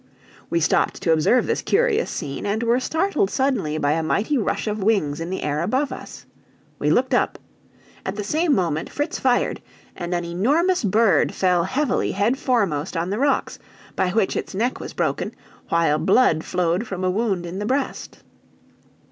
We 0.49 0.59
stopped 0.59 0.99
to 1.03 1.11
observe 1.13 1.45
this 1.45 1.61
curious 1.61 2.09
scene, 2.09 2.43
and 2.43 2.63
were 2.63 2.79
startled 2.79 3.29
suddenly 3.29 3.77
by 3.77 3.91
a 3.91 4.01
mighty 4.01 4.35
rush 4.35 4.65
of 4.65 4.81
wings 4.81 5.19
in 5.19 5.29
the 5.29 5.43
air 5.43 5.61
above 5.61 5.91
us. 5.91 6.25
We 6.79 6.89
looked 6.89 7.13
up; 7.13 7.37
at 8.03 8.15
the 8.15 8.23
same 8.23 8.55
moment 8.55 8.89
Fritz 8.89 9.19
fired, 9.19 9.61
and 9.95 10.15
an 10.15 10.25
enormous 10.25 10.83
bird 10.83 11.35
fell 11.35 11.65
heavily 11.65 12.13
head 12.13 12.39
foremost 12.39 12.97
on 12.97 13.11
the 13.11 13.19
rocks, 13.19 13.59
by 13.95 14.09
which 14.09 14.35
its 14.35 14.55
neck 14.55 14.79
was 14.79 14.93
broken, 14.93 15.35
while 15.69 15.99
blood 15.99 16.43
flowed 16.43 16.87
from 16.87 17.03
a 17.03 17.11
wound 17.11 17.45
in 17.45 17.59
the 17.59 17.67
breast. 17.67 18.23